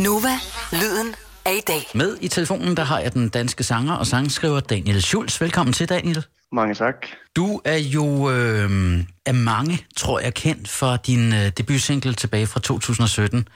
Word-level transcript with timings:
Nova, 0.00 0.28
lyden 0.72 1.14
af 1.46 1.52
i 1.52 1.60
dag. 1.66 1.82
Med 1.94 2.16
i 2.20 2.28
telefonen, 2.28 2.76
der 2.76 2.84
har 2.84 2.98
jeg 3.00 3.14
den 3.14 3.28
danske 3.28 3.64
sanger 3.64 3.94
og 3.94 4.06
sangskriver 4.06 4.60
Daniel 4.60 5.02
Schulz. 5.02 5.40
Velkommen 5.40 5.72
til, 5.72 5.88
Daniel. 5.88 6.24
Mange 6.52 6.74
tak. 6.74 7.06
Du 7.36 7.60
er 7.64 7.76
jo 7.76 8.30
øh, 8.30 9.00
af 9.26 9.34
mange, 9.34 9.86
tror 9.96 10.20
jeg, 10.20 10.34
kendt 10.34 10.68
for 10.68 10.96
din 10.96 11.32
øh, 11.32 11.48
debutsingle 11.58 12.14
tilbage 12.14 12.46
fra 12.46 12.60
2017, 12.60 13.48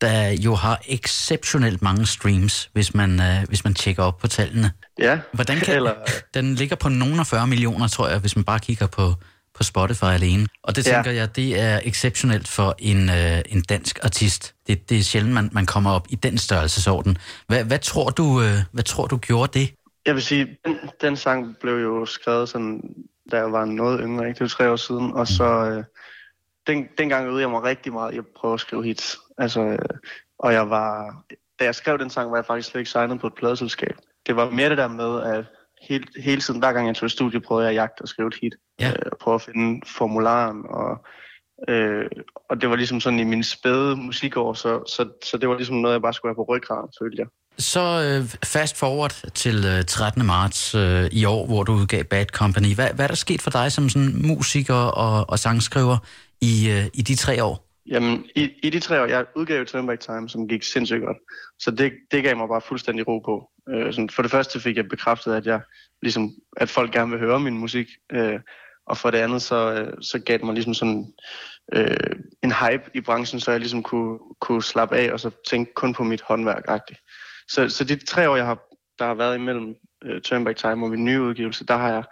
der 0.00 0.28
jo 0.28 0.54
har 0.54 0.80
exceptionelt 0.86 1.82
mange 1.82 2.06
streams, 2.06 2.70
hvis 2.72 2.94
man, 2.94 3.20
øh, 3.20 3.48
hvis 3.48 3.64
man 3.64 3.74
tjekker 3.74 4.02
op 4.02 4.18
på 4.18 4.26
tallene. 4.28 4.70
Ja, 4.98 5.18
Hvordan 5.32 5.58
kan, 5.60 5.76
eller, 5.76 5.94
Den 6.34 6.54
ligger 6.54 6.76
på 6.76 6.88
nogen 6.88 7.20
af 7.20 7.26
40 7.26 7.46
millioner, 7.46 7.88
tror 7.88 8.08
jeg, 8.08 8.18
hvis 8.18 8.36
man 8.36 8.44
bare 8.44 8.58
kigger 8.58 8.86
på, 8.86 9.14
på 9.56 9.62
Spotify 9.62 10.04
alene. 10.04 10.46
Og 10.62 10.76
det 10.76 10.86
Ja. 10.86 10.94
tænker 10.94 11.10
jeg, 11.10 11.36
det 11.36 11.60
er 11.60 11.80
exceptionelt 11.84 12.48
for 12.48 12.74
en, 12.78 13.08
øh, 13.08 13.38
en 13.48 13.62
dansk 13.62 13.98
artist. 14.02 14.54
Det, 14.66 14.90
det 14.90 14.98
er 14.98 15.02
sjældent, 15.02 15.34
man, 15.34 15.48
man 15.52 15.66
kommer 15.66 15.90
op 15.90 16.06
i 16.10 16.14
den 16.14 16.38
størrelsesorden. 16.38 17.18
Hvad, 17.46 17.64
hvad, 17.64 17.78
tror 17.78 18.10
du, 18.10 18.42
øh, 18.42 18.54
hvad 18.72 18.84
tror 18.84 19.06
du 19.06 19.16
gjorde 19.16 19.58
det? 19.60 19.70
jeg 20.06 20.14
vil 20.14 20.22
sige, 20.22 20.56
den, 20.64 20.76
den 21.00 21.16
sang 21.16 21.56
blev 21.60 21.74
jo 21.74 22.06
skrevet 22.06 22.48
sådan, 22.48 22.80
da 23.30 23.36
jeg 23.36 23.52
var 23.52 23.64
noget 23.64 24.00
yngre, 24.02 24.28
ikke? 24.28 24.34
Det 24.38 24.40
var 24.40 24.48
tre 24.48 24.70
år 24.70 24.76
siden, 24.76 25.12
og 25.12 25.26
så 25.28 25.44
øh, 25.44 25.84
den, 26.66 26.88
dengang 26.98 27.26
øvede 27.26 27.40
jeg 27.40 27.50
mig 27.50 27.62
rigtig 27.62 27.92
meget 27.92 28.14
i 28.14 28.18
at 28.18 28.24
prøve 28.36 28.54
at 28.54 28.60
skrive 28.60 28.84
hits. 28.84 29.18
Altså, 29.38 29.60
øh, 29.60 29.78
og 30.38 30.52
jeg 30.52 30.70
var, 30.70 31.16
da 31.58 31.64
jeg 31.64 31.74
skrev 31.74 31.98
den 31.98 32.10
sang, 32.10 32.30
var 32.30 32.36
jeg 32.36 32.46
faktisk 32.46 32.70
slet 32.70 32.80
ikke 32.80 32.90
signet 32.90 33.20
på 33.20 33.26
et 33.26 33.34
pladeselskab. 33.34 33.96
Det 34.26 34.36
var 34.36 34.50
mere 34.50 34.68
det 34.70 34.78
der 34.78 34.88
med, 34.88 35.22
at 35.22 35.44
hele, 35.82 36.04
hele 36.16 36.40
tiden, 36.40 36.60
hver 36.60 36.72
gang 36.72 36.86
jeg 36.86 36.96
tog 36.96 37.06
i 37.06 37.10
studiet, 37.10 37.42
prøvede 37.42 37.64
jeg 37.64 37.70
at 37.70 37.76
jagte 37.76 38.02
og 38.02 38.08
skrive 38.08 38.28
et 38.28 38.38
hit. 38.42 38.54
Ja. 38.80 38.88
Øh, 38.88 38.94
og 39.12 39.18
prøve 39.18 39.34
at 39.34 39.42
finde 39.42 39.80
formularen, 39.86 40.62
og, 40.68 41.06
øh, 41.68 42.10
og 42.50 42.60
det 42.60 42.70
var 42.70 42.76
ligesom 42.76 43.00
sådan 43.00 43.18
i 43.18 43.24
mine 43.24 43.44
spæde 43.44 43.96
musikår, 43.96 44.54
så, 44.54 44.84
så, 44.86 45.08
så 45.24 45.36
det 45.36 45.48
var 45.48 45.56
ligesom 45.56 45.76
noget, 45.76 45.92
jeg 45.92 46.02
bare 46.02 46.12
skulle 46.12 46.30
have 46.30 46.44
på 46.44 46.46
ryggraden, 46.48 46.90
følte 47.00 47.16
jeg. 47.18 47.26
Så 47.58 47.80
øh, 47.80 48.28
fast 48.44 48.76
forward 48.76 49.30
til 49.34 49.64
øh, 49.64 49.84
13. 49.84 50.26
marts 50.26 50.74
øh, 50.74 51.08
i 51.12 51.24
år, 51.24 51.46
hvor 51.46 51.62
du 51.62 51.72
udgav 51.72 52.04
Bad 52.04 52.26
Company. 52.26 52.74
Hvad, 52.74 52.88
hvad 52.94 53.04
er 53.04 53.08
der 53.08 53.14
sket 53.14 53.42
for 53.42 53.50
dig 53.50 53.72
som 53.72 53.88
sådan 53.88 54.26
musiker 54.26 54.74
og, 54.74 55.30
og 55.30 55.38
sangskriver 55.38 55.98
i, 56.40 56.70
øh, 56.70 56.86
i 56.94 57.02
de 57.02 57.14
tre 57.14 57.44
år? 57.44 57.65
Jamen, 57.88 58.24
i, 58.36 58.50
i 58.62 58.70
de 58.70 58.80
tre 58.80 59.02
år, 59.02 59.06
jeg 59.06 59.26
udgav 59.34 59.64
Turnback 59.64 60.00
Time, 60.00 60.28
som 60.28 60.48
gik 60.48 60.62
sindssygt 60.62 61.02
godt. 61.02 61.16
Så 61.58 61.70
det, 61.70 61.92
det 62.10 62.22
gav 62.22 62.36
mig 62.36 62.48
bare 62.48 62.60
fuldstændig 62.60 63.08
ro 63.08 63.18
på. 63.18 63.50
Øh, 63.68 63.92
sådan, 63.92 64.10
for 64.10 64.22
det 64.22 64.30
første 64.30 64.60
fik 64.60 64.76
jeg 64.76 64.88
bekræftet, 64.88 65.34
at 65.34 65.46
jeg 65.46 65.60
ligesom, 66.02 66.30
at 66.56 66.68
folk 66.68 66.92
gerne 66.92 67.10
vil 67.10 67.20
høre 67.20 67.40
min 67.40 67.58
musik. 67.58 67.86
Øh, 68.12 68.40
og 68.86 68.96
for 68.96 69.10
det 69.10 69.18
andet, 69.18 69.42
så, 69.42 69.72
øh, 69.72 70.02
så 70.02 70.18
gav 70.18 70.38
det 70.38 70.44
mig 70.44 70.54
ligesom 70.54 70.74
sådan 70.74 71.06
øh, 71.72 72.16
en 72.42 72.52
hype 72.52 72.90
i 72.94 73.00
branchen, 73.00 73.40
så 73.40 73.50
jeg 73.50 73.60
ligesom 73.60 73.82
kunne, 73.82 74.18
kunne 74.40 74.62
slappe 74.62 74.96
af 74.96 75.12
og 75.12 75.20
så 75.20 75.30
tænke 75.50 75.74
kun 75.74 75.92
på 75.94 76.04
mit 76.04 76.22
håndværk 76.22 76.64
-agtigt. 76.68 77.46
Så, 77.48 77.68
så 77.68 77.84
de 77.84 78.04
tre 78.04 78.30
år, 78.30 78.36
jeg 78.36 78.46
har, 78.46 78.58
der 78.98 79.06
har 79.06 79.14
været 79.14 79.34
imellem 79.34 79.74
øh, 80.04 80.20
Turnback 80.20 80.58
Time 80.58 80.86
og 80.86 80.90
min 80.90 81.04
nye 81.04 81.22
udgivelse, 81.22 81.66
der 81.66 81.76
har 81.76 81.92
jeg 81.92 82.04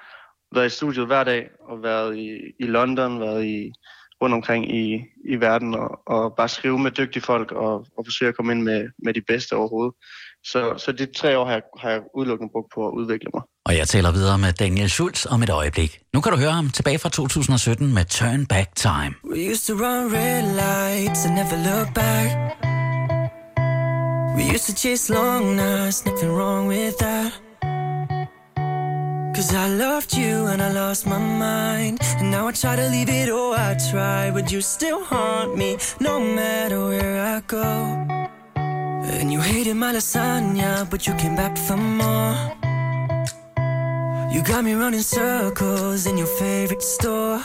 været 0.54 0.66
i 0.66 0.76
studiet 0.76 1.06
hver 1.06 1.24
dag 1.24 1.50
og 1.60 1.82
været 1.82 2.16
i, 2.16 2.40
i 2.60 2.64
London, 2.66 3.20
været 3.20 3.44
i 3.44 3.72
rundt 4.24 4.34
omkring 4.34 4.62
i, 4.74 5.04
i 5.32 5.34
verden 5.40 5.74
og, 5.74 5.90
og 6.06 6.34
bare 6.36 6.48
skrive 6.48 6.78
med 6.78 6.90
dygtige 6.90 7.22
folk 7.22 7.52
og, 7.52 7.74
og 7.98 8.02
forsøge 8.06 8.28
at 8.28 8.36
komme 8.36 8.52
ind 8.52 8.62
med, 8.62 8.88
med 9.04 9.14
de 9.14 9.20
bedste 9.20 9.52
overhovedet. 9.56 9.94
Så, 10.44 10.74
så 10.76 10.92
de 10.92 11.06
tre 11.06 11.38
år 11.38 11.44
har 11.44 11.52
jeg, 11.52 11.62
har 11.80 11.90
jeg 11.90 12.00
udelukkende 12.14 12.52
brugt 12.52 12.70
på 12.74 12.86
at 12.88 12.92
udvikle 12.92 13.30
mig. 13.34 13.42
Og 13.66 13.76
jeg 13.76 13.88
taler 13.88 14.12
videre 14.12 14.38
med 14.38 14.52
Daniel 14.52 14.90
Schulz 14.90 15.26
om 15.26 15.42
et 15.42 15.50
øjeblik. 15.50 16.00
Nu 16.14 16.20
kan 16.20 16.32
du 16.32 16.38
høre 16.38 16.52
ham 16.52 16.70
tilbage 16.70 16.98
fra 16.98 17.08
2017 17.08 17.94
med 17.94 18.04
Turn 18.04 18.46
Back 18.46 18.74
Time. 18.74 19.12
We 19.32 19.50
used 19.50 19.64
to 19.68 19.74
run 19.84 20.04
red 20.16 20.42
lights 20.64 21.26
and 21.26 21.34
never 21.40 21.58
look 21.70 21.88
back. 21.94 22.28
We 24.36 24.42
used 24.54 24.66
to 24.70 24.74
chase 24.82 25.12
long 25.14 25.56
nights, 25.56 26.06
nothing 26.06 26.32
wrong 26.32 26.68
with 26.68 26.94
that. 26.98 27.43
Cause 29.34 29.52
I 29.52 29.68
loved 29.68 30.16
you 30.16 30.46
and 30.46 30.62
I 30.62 30.70
lost 30.70 31.06
my 31.06 31.18
mind. 31.18 31.98
And 32.18 32.30
now 32.30 32.46
I 32.46 32.52
try 32.52 32.76
to 32.76 32.88
leave 32.88 33.08
it 33.08 33.28
all, 33.28 33.52
I 33.52 33.74
try. 33.90 34.30
But 34.30 34.52
you 34.52 34.60
still 34.60 35.02
haunt 35.04 35.56
me 35.56 35.76
no 35.98 36.20
matter 36.20 36.78
where 36.86 37.20
I 37.20 37.40
go. 37.40 37.64
And 38.54 39.32
you 39.32 39.40
hated 39.40 39.74
my 39.74 39.92
lasagna, 39.92 40.88
but 40.88 41.08
you 41.08 41.14
came 41.14 41.34
back 41.34 41.58
for 41.58 41.76
more. 41.76 42.36
You 44.32 44.40
got 44.42 44.64
me 44.64 44.74
running 44.74 45.02
circles 45.02 46.06
in 46.06 46.16
your 46.16 46.32
favorite 46.38 46.82
store. 46.82 47.42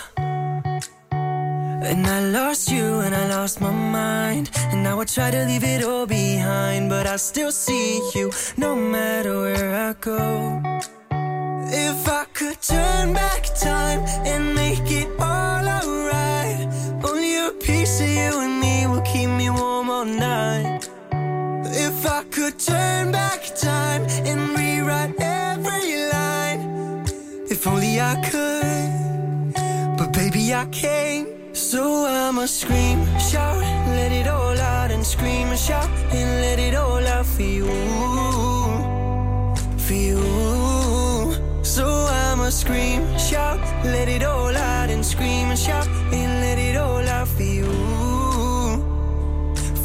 And 1.90 2.06
I 2.06 2.20
lost 2.26 2.72
you 2.72 3.00
and 3.00 3.16
I 3.16 3.28
lost 3.30 3.62
my 3.62 3.72
mind. 3.72 4.52
And 4.72 4.84
now 4.84 5.00
I 5.00 5.06
try 5.06 5.32
to 5.32 5.44
leave 5.46 5.64
it 5.64 5.84
all 5.84 6.06
behind. 6.06 6.90
But 6.90 7.08
I 7.08 7.16
still 7.16 7.52
see 7.52 7.98
you 8.14 8.32
no 8.58 8.76
matter 8.76 9.42
where 9.42 9.90
I 9.90 9.94
go. 9.94 10.62
If 11.72 12.08
I 12.08 12.26
could 12.34 12.60
turn 12.62 13.14
back 13.14 13.44
time 13.56 14.02
and 14.26 14.56
make 14.56 14.90
it 14.92 15.08
all 15.20 15.68
alright. 15.68 16.68
Only 17.04 17.38
a 17.38 17.52
piece 17.52 18.02
of 18.02 18.08
you 18.08 18.40
and 18.40 18.60
me 18.60 18.88
will 18.88 19.02
keep 19.02 19.30
me 19.30 19.50
warm 19.52 19.90
all 19.90 20.06
night. 20.06 20.90
If 21.12 22.06
I 22.08 22.24
could 22.32 22.58
turn 22.58 23.12
back 23.12 23.42
time 23.56 24.02
and 24.26 24.58
rewrite 24.58 25.14
every 25.20 26.10
line. 26.12 27.06
If 27.50 27.68
only 27.68 28.02
I 28.02 28.16
could. 28.30 29.54
But 29.98 30.12
baby, 30.14 30.54
I 30.54 30.66
can't. 30.72 31.56
So 31.56 32.06
I'ma 32.06 32.46
scream, 32.48 33.06
shout, 33.20 33.62
let 34.00 34.12
it 34.12 34.28
all 34.28 34.58
out 34.58 34.90
and 34.92 35.06
scream 35.06 35.50
and 35.50 35.60
shout 35.60 35.90
and 36.12 36.42
let 36.42 36.58
it 36.58 36.74
all 36.74 37.06
out 37.06 37.26
for 37.26 37.44
you, 37.44 37.66
for 39.78 39.94
you. 39.94 40.59
So 41.80 41.88
I'ma 41.88 42.50
scream, 42.50 43.18
shout, 43.18 43.58
let 43.86 44.10
it 44.10 44.22
all 44.22 44.54
out 44.54 44.90
and 44.90 45.06
scream 45.06 45.48
and 45.50 45.58
shout 45.58 45.88
and 46.12 46.42
let 46.44 46.60
it 46.60 46.76
all 46.76 47.08
out 47.08 47.30
for 47.30 47.44
you, 47.44 47.72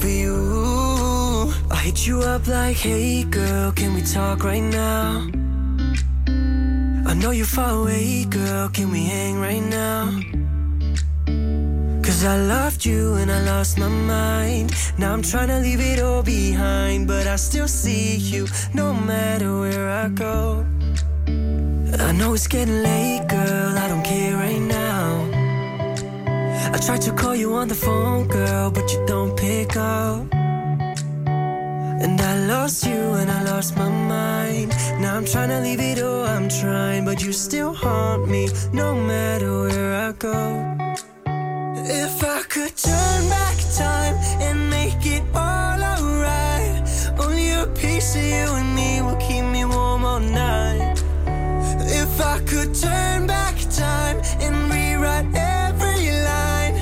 for 0.00 0.08
you. 0.08 1.54
I 1.70 1.76
hit 1.76 2.04
you 2.04 2.18
up 2.18 2.48
like, 2.48 2.78
hey 2.78 3.22
girl, 3.22 3.70
can 3.70 3.94
we 3.94 4.02
talk 4.02 4.42
right 4.42 4.66
now? 4.82 5.28
I 7.06 7.14
know 7.14 7.30
you're 7.30 7.46
far 7.46 7.82
away, 7.82 8.24
girl, 8.24 8.70
can 8.70 8.90
we 8.90 9.04
hang 9.04 9.38
right 9.38 9.62
now? 9.62 10.10
Cause 12.02 12.24
I 12.24 12.38
loved 12.38 12.84
you 12.84 13.14
and 13.14 13.30
I 13.30 13.40
lost 13.44 13.78
my 13.78 13.86
mind. 13.86 14.72
Now 14.98 15.12
I'm 15.12 15.22
trying 15.22 15.46
to 15.46 15.60
leave 15.60 15.80
it 15.80 16.00
all 16.00 16.24
behind, 16.24 17.06
but 17.06 17.28
I 17.28 17.36
still 17.36 17.68
see 17.68 18.16
you 18.16 18.48
no 18.74 18.92
matter 18.92 19.60
where 19.60 19.88
I 19.90 20.08
go. 20.08 20.66
Know 22.18 22.32
it's 22.32 22.46
getting 22.46 22.82
late, 22.82 23.26
girl, 23.28 23.76
I 23.76 23.88
don't 23.88 24.04
care 24.04 24.36
right 24.36 24.60
now. 24.60 25.28
I 26.72 26.78
tried 26.78 27.02
to 27.02 27.12
call 27.12 27.34
you 27.34 27.54
on 27.54 27.66
the 27.66 27.74
phone, 27.74 28.28
girl, 28.28 28.70
but 28.70 28.92
you 28.92 29.04
don't 29.04 29.36
pick 29.36 29.76
up. 29.76 30.32
And 32.04 32.20
I 32.20 32.46
lost 32.46 32.86
you 32.86 33.02
and 33.20 33.28
I 33.28 33.42
lost 33.42 33.76
my 33.76 33.88
mind. 33.88 34.70
Now 35.00 35.16
I'm 35.16 35.24
trying 35.24 35.48
to 35.48 35.60
leave 35.60 35.80
it 35.80 36.00
all, 36.02 36.24
I'm 36.24 36.48
trying, 36.48 37.04
but 37.04 37.20
you 37.24 37.32
still 37.32 37.74
haunt 37.74 38.28
me 38.28 38.48
no 38.72 38.94
matter 38.94 39.50
where 39.62 39.94
I 40.08 40.12
go. 40.12 40.38
If 41.76 42.22
I 42.22 42.42
could 42.42 42.76
turn 42.76 43.28
back 43.28 43.56
time 43.76 44.14
and 44.40 44.70
make 44.70 45.04
it 45.04 45.24
all 45.34 45.82
alright, 45.82 46.82
only 47.18 47.50
a 47.50 47.66
piece 47.74 48.14
of 48.14 48.22
you 48.22 48.46
and 48.60 48.73
could 52.64 52.74
turn 52.74 53.26
back 53.26 53.54
time 53.70 54.16
and 54.40 54.54
rewrite 54.72 55.26
every 55.34 56.10
line, 56.30 56.76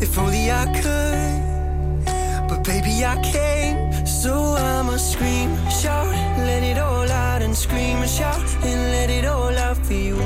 if 0.00 0.18
only 0.18 0.50
I 0.50 0.66
could, 0.82 2.48
but 2.48 2.62
baby 2.64 3.04
I 3.04 3.16
can't. 3.22 4.06
So 4.06 4.56
I'ma 4.58 4.96
scream, 4.96 5.56
shout, 5.70 6.08
let 6.48 6.62
it 6.62 6.78
all 6.78 7.10
out 7.10 7.40
and 7.40 7.56
scream. 7.56 7.96
And 8.04 8.10
shout 8.10 8.40
and 8.62 8.80
let 8.92 9.08
it 9.08 9.24
all 9.24 9.56
out 9.56 9.78
for 9.86 9.94
you, 9.94 10.16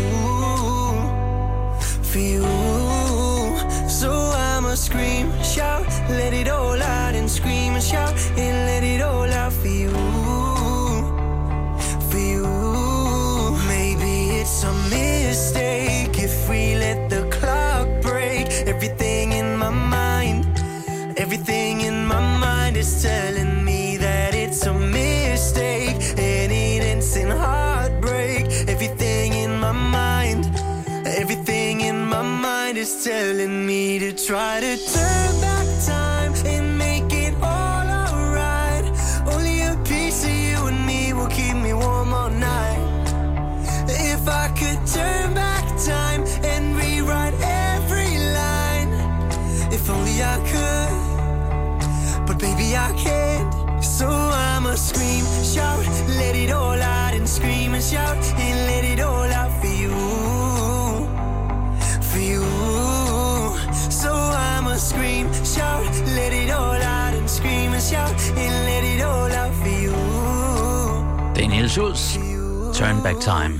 for 2.10 2.18
you. 2.18 2.42
So 3.88 4.10
I'ma 4.10 4.74
scream, 4.74 5.30
shout, 5.42 5.86
let 6.08 6.32
it 6.34 6.48
all 6.48 6.82
out 6.82 7.14
and 7.14 7.30
scream. 7.30 7.74
And 7.74 7.82
shout 7.82 8.14
and 8.36 8.66
let 8.66 8.82
it 8.82 8.93
telling 23.02 23.64
me 23.64 23.96
that 23.96 24.34
it's 24.34 24.66
a 24.66 24.74
mistake 24.74 25.96
heartbreak. 27.30 28.46
Everything 28.68 29.32
in 29.32 29.58
my 29.58 29.72
mind, 29.72 30.44
everything 31.06 31.80
in 31.80 32.06
my 32.06 32.22
mind 32.22 32.76
is 32.78 33.04
telling 33.04 33.66
me 33.66 33.98
to 33.98 34.12
try 34.12 34.60
to 34.60 34.76
turn 34.92 35.13
Schultz, 71.74 72.14
Turn 72.78 73.02
Back 73.02 73.20
Time. 73.20 73.54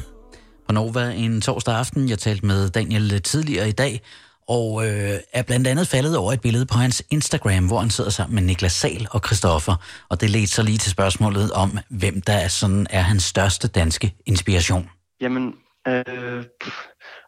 På 0.67 0.73
Nova 0.73 1.11
en 1.11 1.41
torsdag 1.41 1.75
aften. 1.75 2.09
Jeg 2.09 2.19
talte 2.19 2.47
med 2.47 2.71
Daniel 2.71 3.23
tidligere 3.23 3.69
i 3.69 3.73
dag, 3.73 4.01
og 4.49 4.87
øh, 4.87 5.19
er 5.33 5.43
blandt 5.43 5.67
andet 5.67 5.89
faldet 5.89 6.17
over 6.17 6.33
et 6.33 6.41
billede 6.41 6.67
på 6.67 6.79
hans 6.79 7.03
Instagram, 7.11 7.67
hvor 7.67 7.79
han 7.79 7.91
sidder 7.91 8.11
sammen 8.11 8.35
med 8.35 8.43
Niklas 8.43 8.73
Sal 8.73 9.07
og 9.11 9.21
Christoffer. 9.27 9.77
Og 10.09 10.21
det 10.21 10.31
ledte 10.31 10.47
så 10.47 10.63
lige 10.63 10.79
til 10.79 10.91
spørgsmålet 10.91 11.53
om, 11.53 11.79
hvem 11.91 12.21
der 12.21 12.33
er, 12.33 12.49
sådan, 12.49 12.87
er 12.91 13.01
hans 13.01 13.23
største 13.23 13.69
danske 13.69 14.15
inspiration. 14.27 14.91
Jamen, 15.21 15.55
øh, 15.89 16.45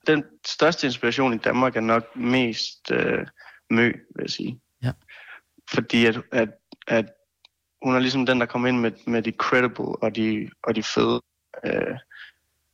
den 0.06 0.24
største 0.46 0.86
inspiration 0.86 1.34
i 1.34 1.38
Danmark 1.38 1.76
er 1.76 1.80
nok 1.80 2.04
mest 2.16 2.90
øh, 2.92 3.26
Mø, 3.70 3.86
vil 3.86 4.22
jeg 4.22 4.30
sige. 4.30 4.60
Ja. 4.82 4.92
Fordi 5.74 6.06
at, 6.06 6.16
at, 6.32 6.48
at 6.88 7.04
hun 7.82 7.94
er 7.94 7.98
ligesom 7.98 8.26
den, 8.26 8.40
der 8.40 8.46
kommer 8.46 8.68
ind 8.68 8.80
med, 8.80 8.92
med 9.06 9.22
de 9.22 9.30
credible 9.30 9.84
og 10.02 10.16
de, 10.16 10.50
og 10.62 10.76
de 10.76 10.82
fede 10.82 11.20
øh, 11.64 11.96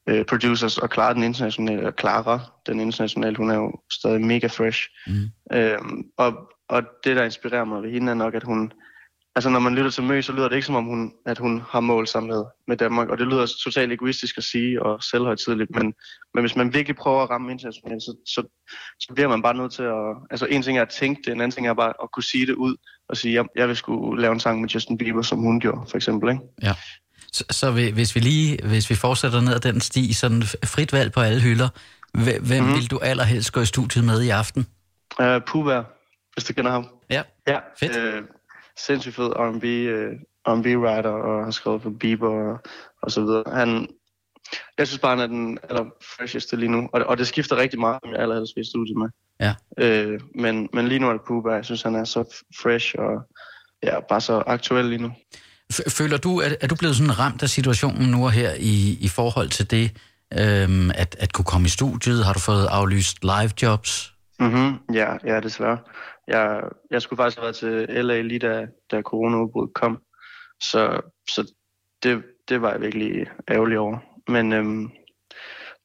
øh, 0.06 0.24
producers 0.24 0.78
og 0.78 0.90
klarer 0.90 1.12
den 1.12 1.22
internationale, 1.22 1.86
og 1.86 1.96
klarer 1.96 2.60
den 2.66 2.80
internationale. 2.80 3.36
Hun 3.36 3.50
er 3.50 3.54
jo 3.54 3.80
stadig 3.90 4.20
mega 4.20 4.46
fresh. 4.46 4.88
Mm. 5.06 5.56
Øhm, 5.56 6.04
og, 6.16 6.52
og 6.68 6.82
det, 7.04 7.16
der 7.16 7.24
inspirerer 7.24 7.64
mig 7.64 7.82
ved 7.82 7.90
hende, 7.90 8.10
er 8.10 8.16
nok, 8.16 8.34
at 8.34 8.42
hun... 8.42 8.72
Altså, 9.34 9.50
når 9.50 9.58
man 9.58 9.74
lytter 9.74 9.90
til 9.90 10.02
Mø, 10.02 10.22
så 10.22 10.32
lyder 10.32 10.48
det 10.48 10.56
ikke 10.56 10.66
som 10.66 10.74
om, 10.74 10.84
hun, 10.84 11.12
at 11.26 11.38
hun 11.38 11.62
har 11.68 11.80
mål 11.80 12.06
sammen 12.06 12.30
med, 12.30 12.44
med 12.68 12.76
Danmark. 12.76 13.08
Og 13.08 13.18
det 13.18 13.26
lyder 13.26 13.46
totalt 13.64 13.92
egoistisk 13.92 14.38
at 14.38 14.44
sige 14.44 14.82
og 14.82 15.02
selvhøjtidligt. 15.02 15.70
Men, 15.70 15.94
men 16.34 16.42
hvis 16.42 16.56
man 16.56 16.74
virkelig 16.74 16.96
prøver 16.96 17.22
at 17.22 17.30
ramme 17.30 17.52
internationalt, 17.52 18.02
så, 18.02 18.16
så, 18.26 18.42
så 19.00 19.12
bliver 19.14 19.28
man 19.28 19.42
bare 19.42 19.54
nødt 19.54 19.72
til 19.72 19.82
at... 19.82 20.16
Altså, 20.30 20.46
en 20.46 20.62
ting 20.62 20.78
er 20.78 20.82
at 20.82 20.88
tænke 20.88 21.22
det, 21.24 21.32
en 21.32 21.40
anden 21.40 21.50
ting 21.50 21.66
er 21.66 21.74
bare 21.74 21.92
at 22.02 22.12
kunne 22.12 22.22
sige 22.22 22.46
det 22.46 22.54
ud. 22.54 22.76
Og 23.08 23.16
sige, 23.16 23.34
jeg, 23.34 23.44
jeg 23.56 23.68
vil 23.68 23.76
skulle 23.76 24.22
lave 24.22 24.32
en 24.32 24.40
sang 24.40 24.60
med 24.60 24.68
Justin 24.68 24.98
Bieber, 24.98 25.22
som 25.22 25.38
hun 25.38 25.60
gjorde, 25.60 25.90
for 25.90 25.96
eksempel. 25.96 26.30
Ikke? 26.30 26.42
Ja. 26.62 26.74
Så, 27.32 27.44
så 27.50 27.70
hvis 27.70 28.14
vi 28.14 28.20
lige, 28.20 28.58
hvis 28.66 28.90
vi 28.90 28.94
fortsætter 28.94 29.40
ned 29.40 29.54
ad 29.54 29.60
den 29.60 29.80
sti, 29.80 30.12
sådan 30.12 30.42
frit 30.64 30.92
valg 30.92 31.12
på 31.12 31.20
alle 31.20 31.40
hylder, 31.40 31.68
hvem 32.14 32.42
mm-hmm. 32.42 32.74
vil 32.74 32.90
du 32.90 32.98
allerhelst 32.98 33.52
gå 33.52 33.60
i 33.60 33.66
studiet 33.66 34.04
med 34.04 34.22
i 34.22 34.28
aften? 34.28 34.66
Uh, 35.20 35.26
Puba, 35.46 35.82
hvis 36.34 36.44
du 36.44 36.52
kender 36.52 36.70
ham. 36.70 36.86
Ja, 37.10 37.22
Ja, 37.46 37.58
Fedt. 37.80 37.96
Øh, 37.96 38.22
sindssygt 38.86 39.14
fed 39.14 39.30
R&B, 39.36 39.64
øh, 39.64 40.12
R&B 40.46 40.66
writer 40.66 41.10
og 41.10 41.44
har 41.44 41.50
skrevet 41.50 41.82
for 41.82 41.90
Bieber 42.00 42.28
og, 42.28 42.58
og 43.02 43.10
så 43.10 43.20
videre. 43.20 43.44
Han, 43.46 43.88
jeg 44.78 44.86
synes 44.86 45.00
bare, 45.00 45.16
han 45.16 45.20
er 45.20 45.26
den 45.26 45.58
aller 45.70 45.84
fresheste 46.16 46.56
lige 46.56 46.68
nu, 46.68 46.88
og, 46.92 47.02
og 47.02 47.18
det 47.18 47.26
skifter 47.26 47.56
rigtig 47.56 47.80
meget, 47.80 47.98
om 48.02 48.10
jeg 48.12 48.20
allerhelst 48.20 48.52
vil 48.56 48.62
i 48.62 48.68
studiet 48.68 48.96
med. 48.96 49.08
Ja. 49.40 49.54
Øh, 49.78 50.20
men, 50.34 50.68
men 50.72 50.88
lige 50.88 50.98
nu 50.98 51.08
er 51.08 51.12
det 51.12 51.22
Puba, 51.26 51.50
jeg 51.50 51.64
synes, 51.64 51.82
han 51.82 51.94
er 51.94 52.04
så 52.04 52.42
fresh 52.62 52.94
og 52.98 53.22
ja, 53.82 54.00
bare 54.00 54.20
så 54.20 54.42
aktuel 54.46 54.84
lige 54.84 55.02
nu. 55.02 55.12
Føler 55.88 56.16
du, 56.16 56.40
at 56.40 56.56
er 56.60 56.66
du 56.66 56.74
blevet 56.74 56.96
sådan 56.96 57.18
ramt 57.18 57.42
af 57.42 57.48
situationen 57.48 58.10
nu 58.10 58.24
og 58.24 58.32
her 58.32 58.50
i, 58.58 58.98
i 59.00 59.08
forhold 59.08 59.48
til 59.48 59.70
det, 59.70 59.96
øhm, 60.40 60.90
at, 60.94 61.16
at 61.18 61.32
kunne 61.32 61.44
komme 61.44 61.66
i 61.66 61.68
studiet? 61.68 62.24
Har 62.24 62.32
du 62.32 62.38
fået 62.38 62.66
aflyst 62.66 63.24
live 63.24 63.50
jobs? 63.62 64.12
Mhm, 64.40 64.78
ja, 64.94 65.16
ja, 65.24 65.40
desværre. 65.40 65.78
Jeg, 66.28 66.62
jeg 66.90 67.02
skulle 67.02 67.16
faktisk 67.16 67.38
have 67.38 67.44
været 67.44 67.88
til 67.88 68.04
LA 68.04 68.20
lige 68.20 68.38
da, 68.38 68.66
da 68.90 69.02
coronaudbruddet 69.02 69.74
kom, 69.74 70.02
så, 70.60 71.00
så 71.30 71.52
det, 72.02 72.24
det 72.48 72.62
var 72.62 72.70
jeg 72.70 72.80
virkelig 72.80 73.26
ærgerlig 73.50 73.78
over. 73.78 73.98
Men, 74.28 74.52
øhm, 74.52 74.90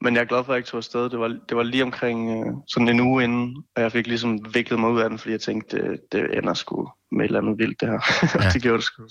men 0.02 0.16
jeg 0.16 0.22
er 0.22 0.26
glad 0.26 0.44
for, 0.44 0.54
at 0.54 0.56
jeg 0.56 0.58
ikke 0.58 0.68
tog 0.68 0.78
afsted. 0.78 1.10
Det 1.10 1.20
var, 1.20 1.28
det 1.50 1.58
var 1.58 1.64
lige 1.64 1.84
omkring 1.84 2.48
øh, 2.48 2.54
sådan 2.68 2.88
en 2.88 3.00
uge 3.00 3.24
inden, 3.24 3.64
og 3.76 3.82
jeg 3.82 3.92
fik 3.92 4.08
ligesom 4.08 4.54
viklet 4.54 4.80
mig 4.80 4.90
ud 4.90 5.02
af 5.02 5.10
den, 5.10 5.18
fordi 5.18 5.32
jeg 5.32 5.42
tænkte, 5.42 5.78
det, 5.78 6.00
det 6.12 6.38
ender 6.38 6.54
sgu 6.54 6.90
med 7.12 7.26
et 7.26 7.26
eller 7.26 7.40
andet 7.40 7.58
vildt, 7.58 7.82
det 7.82 7.90
her. 7.90 8.00
Ja. 8.44 8.50
Det 8.50 8.62
gjorde 8.62 8.78
det 8.78 8.84
sgu. 8.84 9.08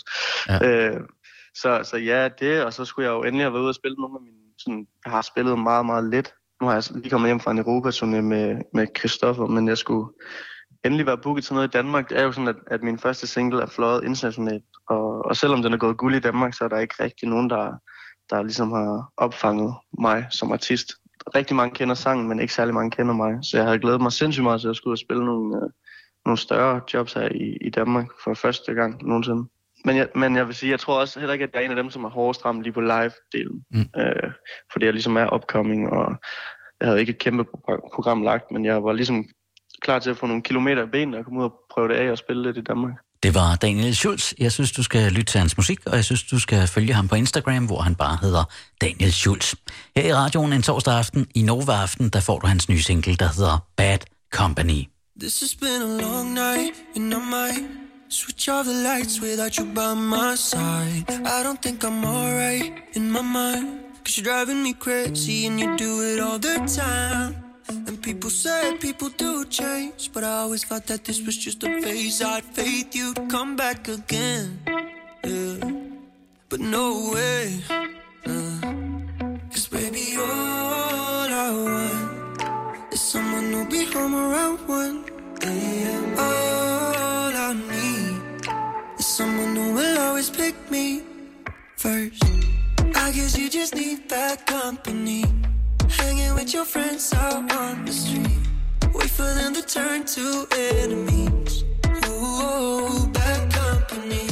Ja. 0.49 0.89
Øh, 0.89 1.01
så, 1.55 1.81
så 1.85 1.97
ja, 1.97 2.29
det, 2.29 2.65
og 2.65 2.73
så 2.73 2.85
skulle 2.85 3.09
jeg 3.09 3.15
jo 3.15 3.23
endelig 3.23 3.45
have 3.45 3.53
været 3.53 3.63
ude 3.63 3.71
og 3.71 3.75
spille 3.75 3.97
nogle 3.97 4.17
af 4.19 4.23
mine... 4.23 4.37
Sådan, 4.59 4.87
jeg 5.05 5.13
har 5.13 5.23
spillet 5.23 5.59
meget, 5.59 5.87
meget 5.87 6.11
lidt. 6.11 6.35
Nu 6.61 6.67
har 6.67 6.75
jeg 6.75 6.83
lige 6.95 7.11
kommet 7.11 7.29
hjem 7.29 7.41
fra 7.41 7.51
en 7.51 7.59
Europa-turné 7.59 8.21
med, 8.21 8.57
med 8.73 8.87
Christoffer, 8.99 9.47
men 9.47 9.69
jeg 9.69 9.79
skulle 9.79 10.07
endelig 10.85 11.07
være 11.07 11.19
booket 11.19 11.45
til 11.45 11.55
noget 11.55 11.69
i 11.69 11.71
Danmark. 11.71 12.09
Det 12.09 12.19
er 12.19 12.23
jo 12.23 12.33
sådan, 12.33 12.49
at, 12.49 12.57
at 12.67 12.83
min 12.83 12.99
første 12.99 13.27
single 13.27 13.63
er 13.63 13.67
fløjet 13.67 14.05
internationalt, 14.05 14.65
og, 14.89 15.25
og 15.25 15.37
selvom 15.37 15.63
den 15.63 15.73
er 15.73 15.77
gået 15.77 15.97
guld 15.97 16.15
i 16.15 16.21
Danmark, 16.21 16.55
så 16.55 16.65
er 16.65 16.69
der 16.69 16.79
ikke 16.79 16.95
rigtig 17.01 17.29
nogen, 17.29 17.51
der, 17.51 17.73
der 18.31 18.43
ligesom 18.43 18.73
har 18.73 19.13
opfanget 19.17 19.75
mig 19.99 20.27
som 20.31 20.53
artist. 20.53 20.93
Rigtig 21.35 21.57
mange 21.57 21.75
kender 21.75 21.95
sangen, 21.95 22.29
men 22.29 22.41
ikke 22.41 22.55
særlig 22.55 22.75
mange 22.75 22.91
kender 22.91 23.15
mig, 23.15 23.39
så 23.43 23.57
jeg 23.57 23.67
havde 23.67 23.79
glædet 23.79 24.01
mig 24.01 24.13
sindssygt 24.13 24.45
meget 24.45 24.61
til 24.61 24.69
at 24.69 24.77
skulle 24.77 24.97
spille 24.97 25.25
nogle, 25.25 25.57
øh, 25.57 25.71
nogle 26.25 26.39
større 26.39 26.81
jobs 26.95 27.13
her 27.13 27.29
i, 27.29 27.57
i 27.61 27.71
Danmark 27.71 28.07
for 28.25 28.35
første 28.35 28.75
gang 28.75 29.03
nogensinde. 29.03 29.49
Men 29.85 29.97
jeg, 29.97 30.09
men 30.15 30.37
jeg 30.37 30.47
vil 30.47 30.55
sige, 30.55 30.71
jeg 30.71 30.81
tror 30.81 31.01
også 31.01 31.21
heller 31.21 31.33
ikke, 31.33 31.43
at 31.43 31.51
jeg 31.55 31.61
er 31.61 31.65
en 31.65 31.71
af 31.71 31.77
dem, 31.77 31.91
som 31.91 32.05
er 32.05 32.09
hårdest 32.09 32.45
ramt 32.45 32.63
lige 32.63 32.73
på 32.73 32.81
live-delen. 32.81 33.65
Mm. 33.71 34.01
Øh, 34.01 34.31
fordi 34.73 34.85
jeg 34.85 34.93
ligesom 34.93 35.17
er 35.17 35.35
upcoming, 35.35 35.91
og 35.91 36.17
jeg 36.81 36.89
havde 36.89 37.01
ikke 37.01 37.11
et 37.11 37.19
kæmpe 37.19 37.43
pro- 37.43 37.91
program 37.95 38.23
lagt, 38.23 38.51
men 38.51 38.65
jeg 38.65 38.85
var 38.85 38.93
ligesom 38.93 39.25
klar 39.87 39.99
til 39.99 40.11
at 40.11 40.19
få 40.19 40.27
nogle 40.27 40.43
kilometer 40.43 40.83
i 40.87 40.91
benene 40.93 41.19
og 41.19 41.25
komme 41.25 41.41
ud 41.41 41.45
og 41.45 41.55
prøve 41.75 41.89
det 41.89 41.95
af 41.95 42.11
og 42.11 42.19
spille 42.19 42.43
lidt 42.43 42.57
i 42.57 42.65
Danmark. 42.71 42.95
Det 43.23 43.35
var 43.35 43.57
Daniel 43.57 43.97
Schultz. 43.97 44.33
Jeg 44.39 44.53
synes, 44.53 44.73
du 44.73 44.83
skal 44.83 45.13
lytte 45.13 45.33
til 45.33 45.39
hans 45.39 45.57
musik, 45.57 45.79
og 45.87 45.97
jeg 45.97 46.05
synes, 46.05 46.23
du 46.23 46.39
skal 46.39 46.67
følge 46.67 46.93
ham 46.93 47.09
på 47.09 47.15
Instagram, 47.15 47.67
hvor 47.67 47.81
han 47.81 47.95
bare 47.95 48.19
hedder 48.23 48.45
Daniel 48.81 49.13
Schultz. 49.13 49.55
Her 49.97 50.05
i 50.05 50.15
radioen 50.15 50.53
en 50.53 50.63
torsdag 50.63 50.95
aften, 50.95 51.27
i 51.35 51.43
Nova 51.43 51.73
Aften, 51.73 52.09
der 52.09 52.21
får 52.21 52.39
du 52.39 52.47
hans 52.47 52.69
nye 52.69 52.83
single, 52.83 53.15
der 53.15 53.29
hedder 53.37 53.59
Bad 53.77 53.99
Company. 54.35 54.81
This 55.21 55.41
has 55.41 55.55
been 55.55 55.83
a 55.83 55.93
long 56.05 56.27
night, 56.35 56.75
and 56.97 57.15
I 57.15 57.21
might 57.37 57.63
switch 58.09 58.51
off 58.51 58.67
the 58.67 58.77
lights 58.91 59.15
without 59.23 59.55
you 59.59 59.65
by 59.65 59.93
my 60.17 60.33
side. 60.37 61.05
I 61.37 61.39
don't 61.47 61.61
think 61.63 61.85
I'm 61.85 62.05
alright 62.05 62.73
in 62.99 63.11
my 63.17 63.25
mind, 63.39 63.67
cause 64.05 64.15
you're 64.17 64.31
driving 64.33 64.63
me 64.63 64.73
crazy 64.85 65.47
and 65.47 65.61
you 65.61 65.69
do 65.77 65.91
it 66.11 66.19
all 66.21 66.39
the 66.39 66.57
time. 66.83 67.46
And 67.69 68.01
people 68.03 68.31
say 68.31 68.77
people 68.79 69.09
do 69.11 69.45
change, 69.47 70.11
but 70.13 70.23
I 70.25 70.39
always 70.45 70.65
thought 70.65 70.87
that 70.87 71.05
this 71.05 71.21
was 71.27 71.37
just 71.37 71.65
a 71.65 71.81
phase. 71.81 72.23
I'd 72.23 72.45
faith 72.45 72.95
you'd 72.95 73.29
come 73.29 73.57
back 73.57 73.89
again, 73.89 74.59
yeah. 75.25 75.73
But 76.49 76.61
no 76.61 77.13
way, 77.13 77.61
uh. 78.27 78.61
Cause 79.51 79.67
baby, 79.67 80.17
all 80.17 81.29
I 81.45 81.49
want 81.65 82.93
is 82.93 83.01
someone 83.01 83.53
who'll 83.53 83.67
be 83.67 83.85
home 83.85 84.15
around 84.15 84.59
one. 84.69 85.05
AM. 85.43 86.19
All 86.19 87.33
I 87.49 87.53
need 87.71 88.49
is 88.99 89.07
someone 89.07 89.57
who 89.57 89.75
will 89.75 89.99
always 89.99 90.31
pick 90.31 90.55
me 90.71 91.03
first. 91.77 92.23
I 92.95 93.11
guess 93.13 93.37
you 93.37 93.51
just 93.51 93.75
need 93.75 94.09
bad 94.09 94.47
company. 94.47 95.25
With 96.37 96.53
your 96.53 96.67
friends 96.67 97.15
out 97.15 97.51
on 97.57 97.87
the 97.87 97.93
street. 97.93 98.39
Wait 98.93 99.09
for 99.09 99.31
them 99.39 99.55
to 99.55 99.63
turn 99.63 100.05
to 100.05 100.47
enemies. 100.53 101.65
Ooh, 102.07 103.07
bad 103.07 103.51
company. 103.51 104.29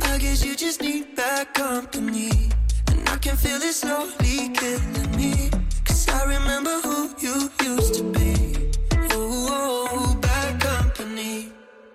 I 0.00 0.16
guess 0.16 0.42
you 0.42 0.56
just 0.56 0.80
need 0.80 1.14
bad 1.14 1.52
company. 1.52 2.30
And 2.90 3.06
I 3.10 3.18
can 3.18 3.36
feel 3.36 3.60
it 3.60 3.74
slowly 3.74 4.48
killing 4.54 5.10
me. 5.14 5.50
Cause 5.84 6.08
I 6.08 6.24
remember 6.24 6.80
who 6.80 7.10
you 7.20 7.50
used 7.62 7.94
to 7.96 8.04
be. 8.16 8.72
Oh, 9.12 10.16
bad 10.22 10.58
company. 10.58 11.52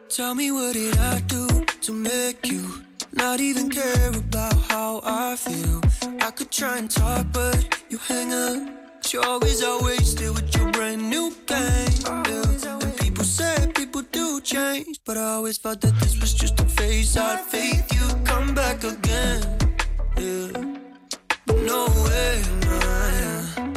Tell 0.08 0.36
me 0.36 0.52
what 0.52 0.74
did 0.74 0.96
I 0.98 1.20
do 1.22 1.48
to 1.82 1.92
make 1.92 2.46
you 2.46 2.64
not 3.12 3.42
even 3.42 3.72
care 3.72 4.12
about 4.12 4.54
how 4.70 5.02
I 5.04 5.36
feel? 5.36 5.82
I 6.22 6.30
could 6.30 6.52
try 6.52 6.78
and 6.78 6.92
talk, 6.92 7.26
but 7.34 7.58
you 7.90 7.98
hang 7.98 8.34
up. 8.34 8.81
You're 9.14 9.26
always 9.26 9.62
out 9.62 9.82
wasted 9.82 10.30
with 10.30 10.56
your 10.56 10.72
brand 10.72 11.10
new 11.10 11.36
game. 11.46 11.90
Yeah. 12.06 12.80
And 12.82 12.98
people 12.98 13.26
say 13.26 13.70
people 13.76 14.04
do 14.04 14.40
change, 14.40 15.02
but 15.04 15.18
I 15.18 15.34
always 15.34 15.58
felt 15.58 15.82
that 15.82 15.94
this 16.00 16.18
was 16.22 16.34
just 16.34 16.58
a 16.62 16.66
phase. 16.66 17.18
I 17.18 17.36
had 17.36 17.42
faith 17.42 17.92
you'd 17.94 18.26
come 18.26 18.56
back 18.56 18.86
again. 18.86 19.42
Yeah. 20.16 20.52
But 21.46 21.58
no 21.58 21.88
way, 22.06 22.42
nah, 22.62 23.10
yeah. 23.20 23.74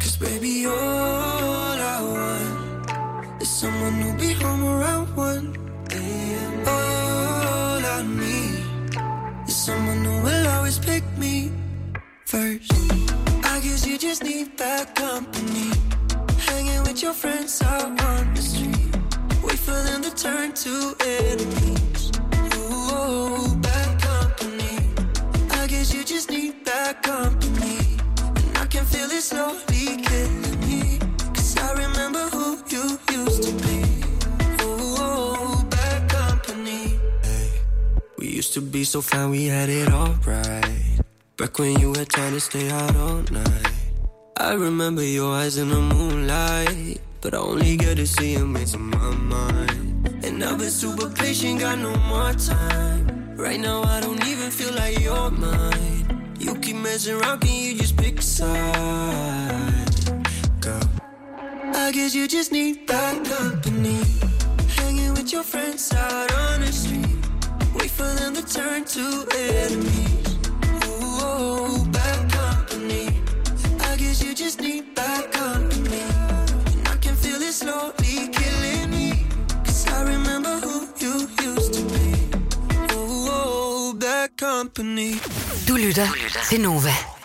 Cause 0.00 0.16
baby, 0.16 0.66
all 0.66 0.74
I 0.74 1.98
want 2.02 3.42
is 3.42 3.48
someone 3.48 3.92
who'll 4.00 4.18
be 4.18 4.32
home 4.32 4.64
around 4.64 5.14
one. 5.14 5.46
AM. 5.92 6.66
All 6.66 7.86
I 7.96 8.02
need 8.02 9.48
is 9.48 9.54
someone 9.54 10.04
who 10.04 10.22
will 10.22 10.48
always 10.48 10.80
pick 10.80 11.04
me 11.16 11.52
first 12.24 13.15
you 13.86 13.98
just 13.98 14.24
need 14.24 14.56
bad 14.56 14.94
company. 14.94 15.70
Hanging 16.38 16.82
with 16.82 17.02
your 17.02 17.12
friends 17.12 17.62
out 17.62 18.00
on 18.02 18.34
the 18.34 18.42
street. 18.42 18.96
Wait 19.44 19.58
for 19.58 19.78
them 19.86 20.02
to 20.02 20.10
turn 20.14 20.52
to 20.64 20.94
enemies. 21.00 22.10
Ooh, 22.56 23.54
bad 23.56 23.90
company. 24.02 24.76
I 25.50 25.66
guess 25.68 25.94
you 25.94 26.04
just 26.04 26.30
need 26.30 26.64
bad 26.64 27.02
company. 27.02 27.78
And 28.42 28.58
I 28.58 28.66
can 28.66 28.84
feel 28.84 29.10
it 29.10 29.22
slowly 29.22 30.02
killing 30.08 30.60
me. 30.68 30.98
Cause 31.34 31.56
I 31.56 31.72
remember 31.84 32.24
who 32.34 32.58
you 32.68 32.98
used 33.12 33.42
to 33.44 33.52
be. 33.64 33.78
Ooh, 34.64 35.62
bad 35.70 36.10
company. 36.10 36.98
Hey, 37.22 37.50
we 38.18 38.26
used 38.28 38.52
to 38.54 38.60
be 38.60 38.82
so 38.84 39.00
fine, 39.00 39.30
we 39.30 39.46
had 39.46 39.68
it 39.68 39.92
all 39.92 40.14
right. 40.26 40.98
Back 41.36 41.58
when 41.58 41.78
you 41.78 41.92
had 41.94 42.08
time 42.08 42.32
to 42.32 42.40
stay 42.40 42.68
out 42.70 42.96
all 42.96 43.22
night. 43.30 43.75
I 44.46 44.52
remember 44.52 45.02
your 45.02 45.34
eyes 45.34 45.58
in 45.58 45.70
the 45.70 45.80
moonlight. 45.80 47.00
But 47.20 47.34
I 47.34 47.38
only 47.38 47.76
get 47.76 47.96
to 47.96 48.06
see 48.06 48.36
them 48.36 48.54
in 48.54 48.80
my 48.90 49.10
mind. 49.10 50.24
And 50.24 50.44
I've 50.44 50.58
been 50.58 50.70
super 50.70 51.10
patient, 51.10 51.58
got 51.58 51.80
no 51.80 51.96
more 52.06 52.32
time. 52.34 53.34
Right 53.34 53.58
now, 53.58 53.82
I 53.82 54.00
don't 54.00 54.24
even 54.24 54.52
feel 54.52 54.72
like 54.74 55.00
you're 55.00 55.32
mine. 55.32 56.32
You 56.38 56.54
keep 56.60 56.76
messing 56.76 57.16
around, 57.16 57.40
can 57.40 57.56
you 57.56 57.76
just 57.76 57.96
pick 57.96 58.20
a 58.20 58.22
side? 58.22 58.54
Girl, 60.60 60.90
I 61.74 61.90
guess 61.92 62.14
you 62.14 62.28
just 62.28 62.52
need 62.52 62.86
bad 62.86 63.26
company. 63.26 63.98
Hanging 64.76 65.10
with 65.14 65.32
your 65.32 65.42
friends 65.42 65.92
out 65.92 66.32
on 66.32 66.60
the 66.60 66.70
street. 66.70 67.18
Wait 67.74 67.90
for 67.90 68.10
them 68.14 68.34
to 68.34 68.46
turn 68.46 68.84
to 68.84 69.26
enemies. 69.34 70.25
Du 84.76 85.76
lytter 85.76 86.08
til 86.48 86.60
Nova. 86.60 87.15